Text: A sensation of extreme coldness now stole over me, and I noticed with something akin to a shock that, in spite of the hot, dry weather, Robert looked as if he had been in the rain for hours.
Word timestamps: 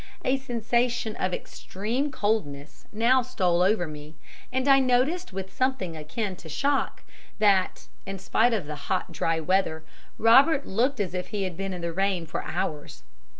A 0.25 0.37
sensation 0.39 1.15
of 1.17 1.31
extreme 1.31 2.09
coldness 2.11 2.87
now 2.91 3.21
stole 3.21 3.61
over 3.61 3.85
me, 3.85 4.15
and 4.51 4.67
I 4.67 4.79
noticed 4.79 5.31
with 5.31 5.53
something 5.55 5.95
akin 5.95 6.35
to 6.37 6.47
a 6.47 6.49
shock 6.49 7.03
that, 7.37 7.85
in 8.07 8.17
spite 8.17 8.51
of 8.51 8.65
the 8.65 8.75
hot, 8.89 9.11
dry 9.11 9.39
weather, 9.39 9.83
Robert 10.17 10.65
looked 10.65 10.99
as 10.99 11.13
if 11.13 11.27
he 11.27 11.43
had 11.43 11.55
been 11.55 11.71
in 11.71 11.81
the 11.81 11.93
rain 11.93 12.25
for 12.25 12.41
hours. 12.43 13.03